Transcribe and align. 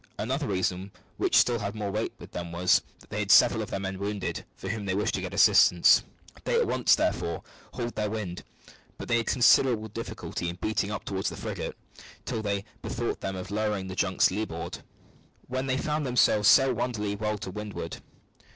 Another 0.17 0.47
reason 0.47 0.89
which 1.17 1.35
had 1.35 1.39
still 1.59 1.71
more 1.75 1.91
weight 1.91 2.11
with 2.17 2.31
them 2.31 2.51
was, 2.51 2.81
that 3.01 3.11
they 3.11 3.19
had 3.19 3.29
several 3.29 3.61
of 3.61 3.69
their 3.69 3.79
men 3.79 3.99
wounded, 3.99 4.43
for 4.55 4.67
whom 4.67 4.85
they 4.87 4.95
wished 4.95 5.13
to 5.13 5.21
get 5.21 5.31
assistance. 5.31 6.01
They 6.43 6.55
at 6.59 6.65
once, 6.65 6.95
therefore, 6.95 7.43
hauled 7.73 7.93
their 7.93 8.09
wind, 8.09 8.43
but 8.97 9.07
they 9.07 9.17
had 9.17 9.27
considerable 9.27 9.89
difficulty 9.89 10.49
in 10.49 10.55
beating 10.55 10.89
up 10.89 11.05
toward 11.05 11.25
the 11.27 11.37
frigate, 11.37 11.77
till 12.25 12.41
they 12.41 12.65
bethought 12.81 13.21
them 13.21 13.35
of 13.35 13.51
lowering 13.51 13.89
the 13.89 13.95
junks' 13.95 14.31
leeboard, 14.31 14.79
when 15.47 15.67
they 15.67 15.77
found 15.77 16.03
them 16.07 16.15
sail 16.15 16.43
wonderfully 16.73 17.15
well 17.15 17.37
to 17.37 17.51
windward. 17.51 17.97